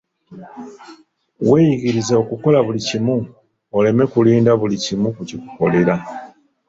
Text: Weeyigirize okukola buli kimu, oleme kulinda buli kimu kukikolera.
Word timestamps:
Weeyigirize 1.49 2.13
okukola 2.21 2.57
buli 2.65 2.79
kimu, 2.87 3.15
oleme 3.77 4.03
kulinda 4.11 4.51
buli 4.59 4.77
kimu 4.85 5.07
kukikolera. 5.15 5.95